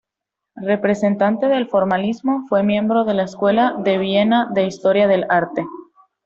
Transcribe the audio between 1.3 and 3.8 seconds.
del formalismo, fue miembro de la Escuela